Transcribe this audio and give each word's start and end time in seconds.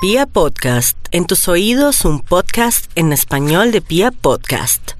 Pia 0.00 0.26
Podcast, 0.26 0.96
en 1.10 1.26
tus 1.26 1.48
oídos 1.48 2.04
un 2.04 2.20
podcast 2.20 2.88
en 2.94 3.12
español 3.12 3.72
de 3.72 3.80
Pia 3.80 4.12
Podcast. 4.12 4.92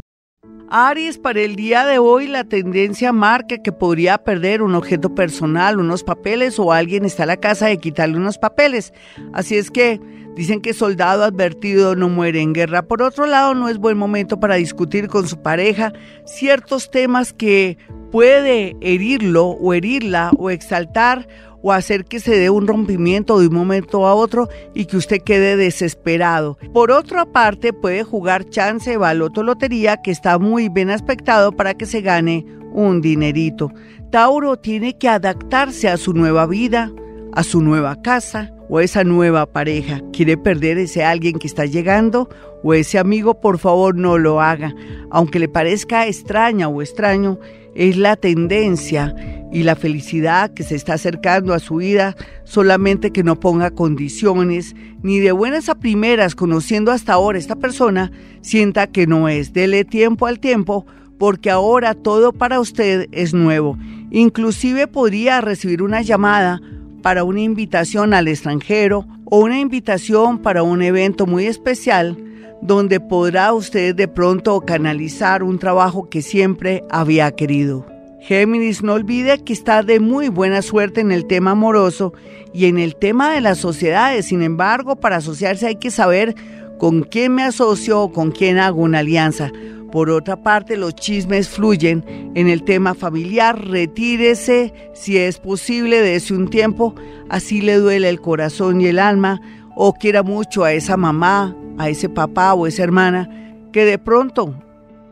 Aries, 0.70 1.18
para 1.18 1.40
el 1.40 1.54
día 1.54 1.86
de 1.86 1.98
hoy 1.98 2.26
la 2.26 2.42
tendencia 2.42 3.12
marca 3.12 3.58
que 3.58 3.70
podría 3.70 4.18
perder 4.18 4.60
un 4.60 4.74
objeto 4.74 5.14
personal, 5.14 5.78
unos 5.78 6.02
papeles 6.02 6.58
o 6.58 6.72
alguien 6.72 7.04
está 7.04 7.22
en 7.22 7.28
la 7.28 7.36
casa 7.36 7.66
de 7.66 7.78
quitarle 7.78 8.16
unos 8.16 8.38
papeles. 8.38 8.92
Así 9.32 9.56
es 9.56 9.70
que 9.70 10.00
dicen 10.34 10.60
que 10.60 10.74
soldado 10.74 11.22
advertido 11.22 11.94
no 11.94 12.08
muere 12.08 12.40
en 12.40 12.52
guerra. 12.52 12.82
Por 12.82 13.00
otro 13.00 13.26
lado, 13.26 13.54
no 13.54 13.68
es 13.68 13.78
buen 13.78 13.96
momento 13.96 14.40
para 14.40 14.56
discutir 14.56 15.06
con 15.06 15.28
su 15.28 15.40
pareja 15.40 15.92
ciertos 16.24 16.90
temas 16.90 17.32
que 17.32 17.78
puede 18.10 18.76
herirlo 18.80 19.46
o 19.46 19.74
herirla 19.74 20.30
o 20.36 20.50
exaltar 20.50 21.28
o 21.62 21.72
hacer 21.72 22.04
que 22.04 22.20
se 22.20 22.36
dé 22.38 22.50
un 22.50 22.66
rompimiento 22.66 23.40
de 23.40 23.48
un 23.48 23.54
momento 23.54 24.06
a 24.06 24.14
otro 24.14 24.48
y 24.74 24.86
que 24.86 24.96
usted 24.96 25.22
quede 25.22 25.56
desesperado. 25.56 26.56
Por 26.72 26.90
otra 26.90 27.26
parte, 27.26 27.72
puede 27.72 28.04
jugar 28.04 28.48
chance, 28.48 28.96
baloto, 28.96 29.42
lotería, 29.42 29.96
que 29.96 30.10
está 30.10 30.38
muy 30.38 30.68
bien 30.68 30.90
aspectado 30.90 31.52
para 31.52 31.74
que 31.74 31.86
se 31.86 32.00
gane 32.00 32.46
un 32.72 33.00
dinerito. 33.00 33.72
Tauro 34.10 34.56
tiene 34.56 34.96
que 34.96 35.08
adaptarse 35.08 35.88
a 35.88 35.96
su 35.96 36.12
nueva 36.12 36.46
vida, 36.46 36.92
a 37.32 37.42
su 37.42 37.60
nueva 37.60 38.00
casa 38.00 38.52
o 38.68 38.80
esa 38.80 39.04
nueva 39.04 39.46
pareja. 39.46 40.00
¿Quiere 40.12 40.36
perder 40.36 40.78
ese 40.78 41.04
alguien 41.04 41.38
que 41.38 41.46
está 41.46 41.66
llegando? 41.66 42.28
O 42.62 42.74
ese 42.74 42.98
amigo, 42.98 43.40
por 43.40 43.58
favor, 43.58 43.94
no 43.94 44.18
lo 44.18 44.40
haga. 44.40 44.74
Aunque 45.10 45.38
le 45.38 45.48
parezca 45.48 46.06
extraña 46.06 46.68
o 46.68 46.82
extraño, 46.82 47.38
es 47.78 47.96
la 47.96 48.16
tendencia 48.16 49.14
y 49.52 49.62
la 49.62 49.76
felicidad 49.76 50.52
que 50.52 50.64
se 50.64 50.74
está 50.74 50.94
acercando 50.94 51.54
a 51.54 51.60
su 51.60 51.76
vida, 51.76 52.16
solamente 52.42 53.12
que 53.12 53.22
no 53.22 53.38
ponga 53.38 53.70
condiciones, 53.70 54.74
ni 55.02 55.20
de 55.20 55.30
buenas 55.30 55.68
a 55.68 55.76
primeras, 55.76 56.34
conociendo 56.34 56.90
hasta 56.90 57.12
ahora 57.12 57.38
esta 57.38 57.54
persona, 57.54 58.10
sienta 58.40 58.88
que 58.88 59.06
no 59.06 59.28
es. 59.28 59.52
Dele 59.52 59.84
tiempo 59.84 60.26
al 60.26 60.40
tiempo, 60.40 60.86
porque 61.18 61.50
ahora 61.50 61.94
todo 61.94 62.32
para 62.32 62.58
usted 62.58 63.06
es 63.12 63.32
nuevo. 63.32 63.78
Inclusive 64.10 64.88
podría 64.88 65.40
recibir 65.40 65.82
una 65.82 66.02
llamada 66.02 66.60
para 67.08 67.24
una 67.24 67.40
invitación 67.40 68.12
al 68.12 68.28
extranjero 68.28 69.06
o 69.24 69.38
una 69.38 69.58
invitación 69.58 70.42
para 70.42 70.62
un 70.62 70.82
evento 70.82 71.24
muy 71.26 71.46
especial 71.46 72.18
donde 72.60 73.00
podrá 73.00 73.54
usted 73.54 73.94
de 73.94 74.08
pronto 74.08 74.60
canalizar 74.60 75.42
un 75.42 75.58
trabajo 75.58 76.10
que 76.10 76.20
siempre 76.20 76.84
había 76.90 77.30
querido. 77.30 77.86
Géminis, 78.20 78.82
no 78.82 78.92
olvide 78.92 79.42
que 79.42 79.54
está 79.54 79.82
de 79.82 80.00
muy 80.00 80.28
buena 80.28 80.60
suerte 80.60 81.00
en 81.00 81.10
el 81.10 81.26
tema 81.26 81.52
amoroso 81.52 82.12
y 82.52 82.66
en 82.66 82.78
el 82.78 82.94
tema 82.94 83.32
de 83.32 83.40
las 83.40 83.56
sociedades. 83.56 84.26
Sin 84.26 84.42
embargo, 84.42 84.96
para 84.96 85.16
asociarse 85.16 85.66
hay 85.66 85.76
que 85.76 85.90
saber 85.90 86.34
con 86.76 87.04
quién 87.04 87.34
me 87.34 87.42
asocio 87.42 88.02
o 88.02 88.12
con 88.12 88.32
quién 88.32 88.58
hago 88.58 88.82
una 88.82 88.98
alianza. 88.98 89.50
Por 89.90 90.10
otra 90.10 90.36
parte, 90.36 90.76
los 90.76 90.94
chismes 90.94 91.48
fluyen 91.48 92.04
en 92.34 92.48
el 92.48 92.62
tema 92.62 92.94
familiar. 92.94 93.66
Retírese 93.66 94.74
si 94.92 95.16
es 95.16 95.38
posible, 95.38 96.02
dése 96.02 96.34
un 96.34 96.48
tiempo, 96.48 96.94
así 97.30 97.62
le 97.62 97.76
duele 97.76 98.08
el 98.08 98.20
corazón 98.20 98.80
y 98.80 98.86
el 98.86 98.98
alma, 98.98 99.40
o 99.74 99.94
quiera 99.94 100.22
mucho 100.22 100.64
a 100.64 100.72
esa 100.72 100.96
mamá, 100.96 101.56
a 101.78 101.88
ese 101.88 102.08
papá 102.08 102.52
o 102.52 102.66
esa 102.66 102.82
hermana, 102.82 103.30
que 103.72 103.84
de 103.84 103.98
pronto 103.98 104.54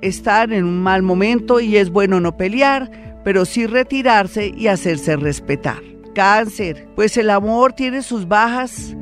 están 0.03 0.53
en 0.53 0.65
un 0.65 0.83
mal 0.83 1.03
momento 1.03 1.61
y 1.61 1.77
es 1.77 1.91
bueno 1.91 2.21
no 2.21 2.37
pelear, 2.37 2.91
pero 3.25 3.45
sí 3.45 3.67
retirarse 3.67 4.53
y 4.55 4.67
hacerse 4.67 5.17
respetar. 5.17 5.81
Cáncer, 6.15 6.87
pues 6.95 7.17
el 7.17 7.31
amor 7.31 7.73
tiene 7.73 8.03
sus 8.03 8.29
bajas 8.29 8.95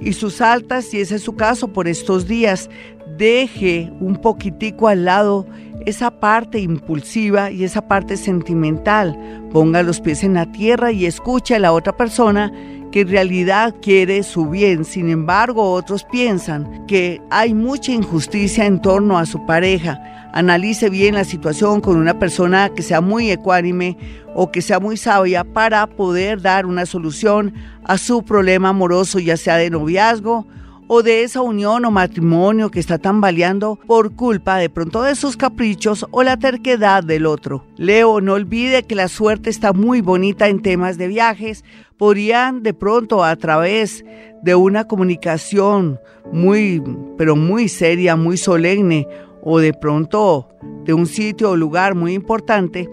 y 0.00 0.12
sus 0.12 0.40
altas 0.40 0.92
y 0.94 1.00
ese 1.00 1.16
es 1.16 1.22
su 1.22 1.36
caso 1.36 1.68
por 1.68 1.88
estos 1.88 2.26
días. 2.26 2.70
Deje 3.18 3.92
un 3.98 4.14
poquitico 4.14 4.86
al 4.86 5.04
lado 5.04 5.44
esa 5.86 6.12
parte 6.12 6.60
impulsiva 6.60 7.50
y 7.50 7.64
esa 7.64 7.88
parte 7.88 8.16
sentimental. 8.16 9.18
Ponga 9.52 9.82
los 9.82 10.00
pies 10.00 10.22
en 10.22 10.34
la 10.34 10.46
tierra 10.52 10.92
y 10.92 11.04
escuche 11.04 11.56
a 11.56 11.58
la 11.58 11.72
otra 11.72 11.96
persona 11.96 12.52
que 12.92 13.00
en 13.00 13.08
realidad 13.08 13.74
quiere 13.82 14.22
su 14.22 14.48
bien. 14.48 14.84
Sin 14.84 15.10
embargo, 15.10 15.72
otros 15.72 16.04
piensan 16.04 16.86
que 16.86 17.20
hay 17.28 17.54
mucha 17.54 17.90
injusticia 17.90 18.66
en 18.66 18.80
torno 18.80 19.18
a 19.18 19.26
su 19.26 19.44
pareja. 19.46 20.00
Analice 20.32 20.88
bien 20.88 21.16
la 21.16 21.24
situación 21.24 21.80
con 21.80 21.96
una 21.96 22.20
persona 22.20 22.68
que 22.68 22.82
sea 22.82 23.00
muy 23.00 23.32
ecuánime 23.32 23.96
o 24.36 24.52
que 24.52 24.62
sea 24.62 24.78
muy 24.78 24.96
sabia 24.96 25.42
para 25.42 25.88
poder 25.88 26.40
dar 26.40 26.66
una 26.66 26.86
solución 26.86 27.52
a 27.82 27.98
su 27.98 28.22
problema 28.22 28.68
amoroso, 28.68 29.18
ya 29.18 29.36
sea 29.36 29.56
de 29.56 29.70
noviazgo 29.70 30.46
o 30.88 31.02
de 31.02 31.22
esa 31.22 31.42
unión 31.42 31.84
o 31.84 31.90
matrimonio 31.90 32.70
que 32.70 32.80
está 32.80 32.98
tambaleando 32.98 33.78
por 33.86 34.16
culpa 34.16 34.56
de 34.56 34.70
pronto 34.70 35.02
de 35.02 35.14
sus 35.14 35.36
caprichos 35.36 36.06
o 36.10 36.22
la 36.22 36.38
terquedad 36.38 37.04
del 37.04 37.26
otro. 37.26 37.64
Leo, 37.76 38.20
no 38.20 38.32
olvide 38.32 38.82
que 38.82 38.94
la 38.94 39.08
suerte 39.08 39.50
está 39.50 39.72
muy 39.72 40.00
bonita 40.00 40.48
en 40.48 40.62
temas 40.62 40.96
de 40.96 41.08
viajes. 41.08 41.62
Podrían 41.98 42.62
de 42.62 42.72
pronto 42.72 43.22
a 43.22 43.36
través 43.36 44.04
de 44.42 44.54
una 44.54 44.84
comunicación 44.86 46.00
muy, 46.32 46.82
pero 47.16 47.36
muy 47.36 47.68
seria, 47.68 48.16
muy 48.16 48.38
solemne, 48.38 49.06
o 49.42 49.58
de 49.58 49.72
pronto 49.72 50.48
de 50.84 50.94
un 50.94 51.06
sitio 51.06 51.50
o 51.50 51.56
lugar 51.56 51.94
muy 51.94 52.14
importante, 52.14 52.88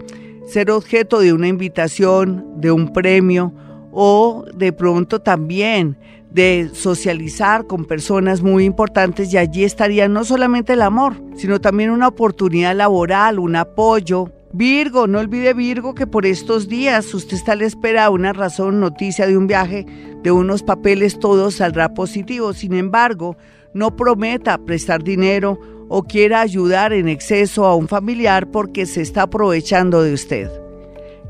ser 0.46 0.70
objeto 0.70 1.20
de 1.20 1.32
una 1.32 1.48
invitación, 1.48 2.44
de 2.56 2.70
un 2.70 2.92
premio, 2.92 3.52
o 3.98 4.44
de 4.54 4.74
pronto 4.74 5.22
también 5.22 5.96
de 6.30 6.68
socializar 6.74 7.66
con 7.66 7.86
personas 7.86 8.42
muy 8.42 8.66
importantes 8.66 9.32
y 9.32 9.38
allí 9.38 9.64
estaría 9.64 10.06
no 10.06 10.22
solamente 10.22 10.74
el 10.74 10.82
amor, 10.82 11.14
sino 11.34 11.62
también 11.62 11.88
una 11.88 12.08
oportunidad 12.08 12.76
laboral, 12.76 13.38
un 13.38 13.56
apoyo. 13.56 14.30
Virgo, 14.52 15.06
no 15.06 15.18
olvide 15.18 15.54
Virgo 15.54 15.94
que 15.94 16.06
por 16.06 16.26
estos 16.26 16.68
días 16.68 17.14
usted 17.14 17.38
está 17.38 17.52
a 17.52 17.56
la 17.56 17.64
espera 17.64 18.02
de 18.02 18.08
una 18.10 18.34
razón, 18.34 18.80
noticia 18.80 19.26
de 19.26 19.38
un 19.38 19.46
viaje, 19.46 19.86
de 20.22 20.30
unos 20.30 20.62
papeles, 20.62 21.18
todo 21.18 21.50
saldrá 21.50 21.94
positivo. 21.94 22.52
Sin 22.52 22.74
embargo, 22.74 23.38
no 23.72 23.96
prometa 23.96 24.58
prestar 24.58 25.02
dinero 25.02 25.58
o 25.88 26.02
quiera 26.02 26.42
ayudar 26.42 26.92
en 26.92 27.08
exceso 27.08 27.64
a 27.64 27.74
un 27.74 27.88
familiar 27.88 28.50
porque 28.50 28.84
se 28.84 29.00
está 29.00 29.22
aprovechando 29.22 30.02
de 30.02 30.12
usted. 30.12 30.50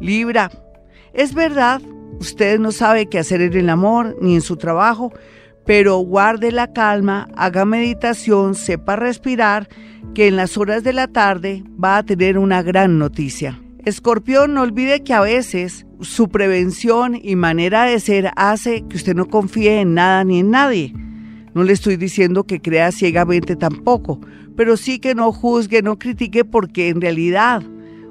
Libra, 0.00 0.50
es 1.12 1.32
verdad 1.32 1.81
Usted 2.21 2.59
no 2.59 2.72
sabe 2.72 3.06
qué 3.06 3.19
hacer 3.19 3.41
en 3.43 3.54
el 3.54 3.69
amor 3.69 4.16
ni 4.21 4.34
en 4.34 4.41
su 4.41 4.56
trabajo, 4.56 5.12
pero 5.66 5.99
guarde 5.99 6.53
la 6.53 6.72
calma, 6.72 7.28
haga 7.37 7.65
meditación, 7.65 8.54
sepa 8.54 8.97
respirar, 8.97 9.69
que 10.15 10.28
en 10.28 10.37
las 10.37 10.56
horas 10.56 10.82
de 10.82 10.93
la 10.93 11.09
tarde 11.09 11.62
va 11.82 11.99
a 11.99 12.03
tener 12.03 12.38
una 12.38 12.62
gran 12.62 12.99
noticia. 12.99 13.60
Escorpión, 13.84 14.55
no 14.55 14.62
olvide 14.62 15.03
que 15.03 15.12
a 15.12 15.21
veces 15.21 15.87
su 16.00 16.28
prevención 16.28 17.19
y 17.21 17.37
manera 17.37 17.84
de 17.84 18.00
ser 18.00 18.31
hace 18.37 18.82
que 18.88 18.97
usted 18.97 19.15
no 19.15 19.28
confíe 19.28 19.81
en 19.81 19.94
nada 19.94 20.25
ni 20.25 20.41
en 20.41 20.50
nadie. 20.50 20.94
No 21.55 21.65
le 21.65 21.72
estoy 21.72 21.97
diciendo 21.97 22.44
que 22.44 22.60
crea 22.60 22.93
ciegamente 22.93 23.56
tampoco, 23.56 24.21
pero 24.56 24.76
sí 24.76 24.99
que 24.99 25.15
no 25.15 25.32
juzgue, 25.32 25.82
no 25.82 25.99
critique 25.99 26.44
porque 26.44 26.88
en 26.88 27.00
realidad 27.00 27.62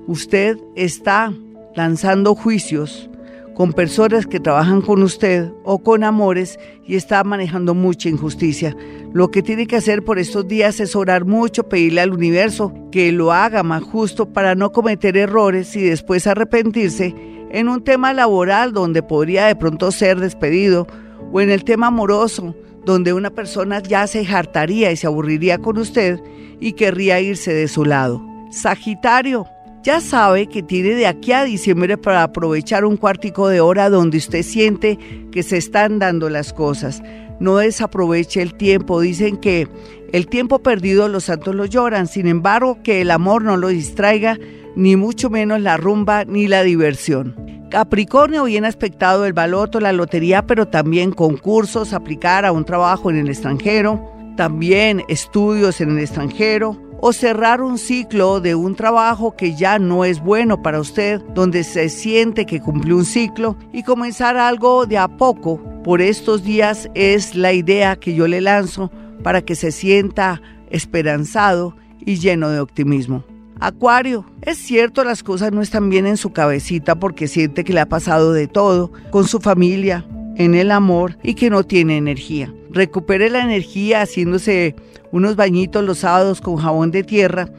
usted 0.08 0.58
está 0.76 1.34
lanzando 1.76 2.36
juicios 2.36 3.10
con 3.56 3.74
personas 3.74 4.28
que 4.28 4.40
trabajan 4.40 4.82
con 4.82 5.02
usted 5.02 5.50
o 5.64 5.80
con 5.80 6.04
amores 6.04 6.60
y 6.86 6.96
está 6.96 7.24
manejando 7.24 7.74
mucha 7.74 8.10
injusticia. 8.10 8.76
Lo 9.14 9.32
que 9.32 9.42
tiene 9.42 9.66
que 9.66 9.78
hacer 9.78 10.04
por 10.04 10.20
estos 10.20 10.48
días 10.48 10.80
es 10.82 10.96
orar 10.96 11.26
mucho, 11.26 11.68
pedirle 11.68 12.02
al 12.02 12.12
universo 12.12 12.74
que 12.92 13.12
lo 13.12 13.32
haga 13.32 13.64
más 13.64 13.82
justo 13.82 14.32
para 14.32 14.56
no 14.56 14.72
cometer 14.72 15.16
errores 15.16 15.76
y 15.76 15.82
después 15.82 16.28
arrepentirse 16.28 17.16
en 17.50 17.70
un 17.70 17.82
tema 17.82 18.12
laboral 18.14 18.74
donde 18.74 19.02
podría 19.02 19.46
de 19.46 19.56
pronto 19.56 19.92
ser 19.92 20.20
despedido 20.20 20.86
o 21.32 21.40
en 21.40 21.50
el 21.50 21.64
tema 21.64 21.88
amoroso 21.88 22.54
donde 22.84 23.14
una 23.14 23.32
persona 23.32 23.82
ya 23.82 24.06
se 24.06 24.28
hartaría 24.28 24.92
y 24.92 24.98
se 24.98 25.08
aburriría 25.08 25.58
con 25.58 25.78
usted 25.78 26.22
y 26.60 26.74
querría 26.74 27.20
irse 27.22 27.54
de 27.54 27.68
su 27.68 27.86
lado. 27.86 28.22
Sagitario, 28.52 29.48
ya 29.86 30.02
sabe 30.02 30.48
que 30.48 30.64
tiene 30.64 30.96
de 30.96 31.06
aquí 31.06 31.32
a 31.32 31.44
diciembre 31.44 31.96
para 31.96 32.24
aprovechar 32.24 32.86
un 32.86 32.98
cuartico 32.98 33.50
de 33.50 33.62
hora 33.62 33.92
donde 33.92 34.18
usted 34.18 34.42
siente 34.42 34.98
que 35.32 35.44
se 35.44 35.58
están 35.58 36.00
dando 36.00 36.28
las 36.28 36.54
cosas. 36.54 37.04
No 37.40 37.58
desaproveche 37.58 38.42
el 38.42 38.56
tiempo. 38.56 39.00
Dicen 39.00 39.38
que 39.38 39.68
el 40.12 40.26
tiempo 40.26 40.58
perdido 40.58 41.08
los 41.08 41.26
santos 41.26 41.54
lo 41.54 41.66
lloran. 41.66 42.08
Sin 42.08 42.26
embargo, 42.26 42.82
que 42.82 43.02
el 43.02 43.12
amor 43.12 43.44
no 43.44 43.58
lo 43.58 43.68
distraiga, 43.68 44.40
ni 44.76 44.96
mucho 44.96 45.30
menos 45.30 45.62
la 45.62 45.78
rumba 45.78 46.26
ni 46.26 46.48
la 46.48 46.64
diversión. 46.64 47.36
Capricornio, 47.70 48.46
bien 48.46 48.66
aspectado 48.66 49.24
el 49.26 49.34
baloto, 49.34 49.80
la 49.80 49.94
lotería, 49.94 50.48
pero 50.48 50.68
también 50.68 51.12
concursos, 51.12 51.94
aplicar 51.94 52.44
a 52.44 52.52
un 52.52 52.66
trabajo 52.66 53.12
en 53.12 53.18
el 53.18 53.30
extranjero, 53.30 54.04
también 54.36 55.04
estudios 55.10 55.80
en 55.80 55.92
el 55.92 56.00
extranjero, 56.00 56.85
o 57.08 57.14
cerrar 57.14 57.62
un 57.62 57.78
ciclo 57.78 58.42
de 58.42 58.56
un 58.56 58.74
trabajo 58.74 59.36
que 59.36 59.54
ya 59.54 59.78
no 59.78 60.06
es 60.06 60.20
bueno 60.20 60.64
para 60.64 60.80
usted, 60.80 61.22
donde 61.36 61.64
se 61.64 61.90
siente 61.90 62.48
que 62.48 62.60
cumplió 62.60 62.98
un 62.98 63.06
ciclo 63.06 63.58
y 63.72 63.84
comenzar 63.84 64.38
algo 64.38 64.88
de 64.88 64.98
a 64.98 65.08
poco 65.08 65.62
por 65.84 66.02
estos 66.02 66.44
días 66.44 66.90
es 66.96 67.36
la 67.36 67.54
idea 67.54 67.96
que 67.96 68.16
yo 68.16 68.28
le 68.28 68.42
lanzo 68.42 68.90
para 69.22 69.44
que 69.44 69.54
se 69.54 69.72
sienta 69.72 70.42
esperanzado 70.72 71.76
y 72.00 72.18
lleno 72.18 72.50
de 72.50 72.60
optimismo. 72.60 73.24
Acuario, 73.60 74.26
es 74.42 74.58
cierto 74.58 75.04
las 75.04 75.22
cosas 75.22 75.52
no 75.52 75.62
están 75.62 75.92
bien 75.92 76.08
en 76.08 76.18
su 76.18 76.34
cabecita 76.34 76.96
porque 76.96 77.28
siente 77.28 77.64
que 77.64 77.74
le 77.74 77.82
ha 77.82 77.86
pasado 77.86 78.34
de 78.34 78.48
todo 78.48 78.92
con 79.12 79.28
su 79.28 79.40
familia, 79.40 80.08
en 80.36 80.56
el 80.56 80.72
amor 80.72 81.18
y 81.24 81.36
que 81.36 81.50
no 81.50 81.64
tiene 81.64 81.98
energía. 81.98 82.54
Recupere 82.72 83.30
la 83.30 83.44
energía 83.44 84.02
haciéndose 84.02 84.76
unos 85.12 85.36
bañitos 85.36 85.84
los 85.84 86.00
sábados 86.00 86.42
con 86.42 86.58
jabón 86.58 86.92
de 86.92 87.04
tierra 87.04 87.50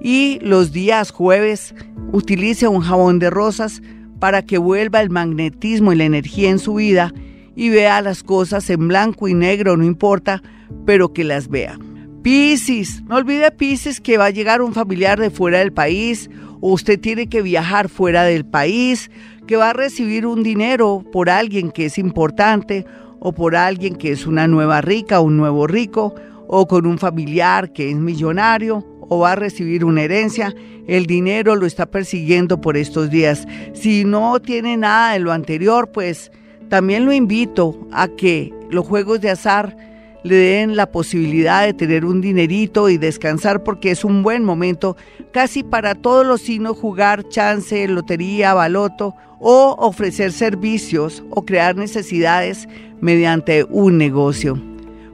y 0.00 0.38
los 0.42 0.72
días 0.72 1.10
jueves 1.10 1.74
utilice 2.12 2.68
un 2.68 2.80
jabón 2.80 3.18
de 3.18 3.30
rosas 3.30 3.82
para 4.18 4.42
que 4.42 4.58
vuelva 4.58 5.00
el 5.00 5.10
magnetismo 5.10 5.92
y 5.92 5.96
la 5.96 6.04
energía 6.04 6.50
en 6.50 6.58
su 6.58 6.74
vida 6.74 7.12
y 7.54 7.70
vea 7.70 8.02
las 8.02 8.22
cosas 8.22 8.68
en 8.70 8.88
blanco 8.88 9.28
y 9.28 9.34
negro, 9.34 9.76
no 9.76 9.84
importa, 9.84 10.42
pero 10.84 11.12
que 11.12 11.24
las 11.24 11.48
vea. 11.48 11.78
Piscis, 12.26 13.04
no 13.04 13.18
olvide 13.18 13.52
Piscis 13.52 14.00
que 14.00 14.18
va 14.18 14.24
a 14.24 14.30
llegar 14.30 14.60
un 14.60 14.74
familiar 14.74 15.20
de 15.20 15.30
fuera 15.30 15.60
del 15.60 15.72
país. 15.72 16.28
O 16.60 16.72
usted 16.72 16.98
tiene 16.98 17.28
que 17.28 17.40
viajar 17.40 17.88
fuera 17.88 18.24
del 18.24 18.44
país, 18.44 19.12
que 19.46 19.54
va 19.54 19.70
a 19.70 19.72
recibir 19.72 20.26
un 20.26 20.42
dinero 20.42 21.04
por 21.12 21.30
alguien 21.30 21.70
que 21.70 21.86
es 21.86 21.98
importante 21.98 22.84
o 23.20 23.32
por 23.32 23.54
alguien 23.54 23.94
que 23.94 24.10
es 24.10 24.26
una 24.26 24.48
nueva 24.48 24.80
rica, 24.80 25.20
un 25.20 25.36
nuevo 25.36 25.68
rico 25.68 26.16
o 26.48 26.66
con 26.66 26.86
un 26.86 26.98
familiar 26.98 27.72
que 27.72 27.90
es 27.90 27.96
millonario 27.96 28.84
o 29.08 29.20
va 29.20 29.30
a 29.30 29.36
recibir 29.36 29.84
una 29.84 30.02
herencia, 30.02 30.52
el 30.88 31.06
dinero 31.06 31.54
lo 31.54 31.64
está 31.64 31.86
persiguiendo 31.86 32.60
por 32.60 32.76
estos 32.76 33.08
días. 33.08 33.46
Si 33.72 34.04
no 34.04 34.40
tiene 34.40 34.76
nada 34.76 35.12
de 35.12 35.20
lo 35.20 35.30
anterior, 35.30 35.92
pues 35.92 36.32
también 36.68 37.04
lo 37.04 37.12
invito 37.12 37.86
a 37.92 38.08
que 38.08 38.52
los 38.68 38.84
juegos 38.84 39.20
de 39.20 39.30
azar 39.30 39.76
le 40.22 40.36
den 40.36 40.76
la 40.76 40.90
posibilidad 40.90 41.64
de 41.64 41.74
tener 41.74 42.04
un 42.04 42.20
dinerito 42.20 42.88
y 42.88 42.98
descansar 42.98 43.62
porque 43.62 43.90
es 43.90 44.04
un 44.04 44.22
buen 44.22 44.44
momento 44.44 44.96
casi 45.32 45.62
para 45.62 45.94
todos 45.94 46.26
los 46.26 46.40
signos 46.40 46.76
jugar 46.76 47.28
chance, 47.28 47.86
lotería, 47.88 48.54
baloto 48.54 49.14
o 49.38 49.76
ofrecer 49.78 50.32
servicios 50.32 51.22
o 51.30 51.44
crear 51.44 51.76
necesidades 51.76 52.68
mediante 53.00 53.64
un 53.64 53.98
negocio. 53.98 54.60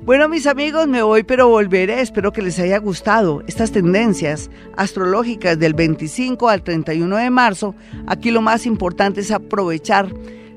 Bueno, 0.04 0.28
mis 0.28 0.48
amigos, 0.48 0.88
me 0.88 1.00
voy, 1.02 1.22
pero 1.22 1.48
volveré. 1.48 2.00
Espero 2.00 2.32
que 2.32 2.42
les 2.42 2.58
haya 2.58 2.78
gustado 2.78 3.44
estas 3.46 3.70
tendencias 3.70 4.50
astrológicas 4.76 5.60
del 5.60 5.74
25 5.74 6.48
al 6.48 6.64
31 6.64 7.18
de 7.18 7.30
marzo. 7.30 7.76
Aquí 8.08 8.32
lo 8.32 8.42
más 8.42 8.66
importante 8.66 9.20
es 9.20 9.30
aprovechar 9.30 10.12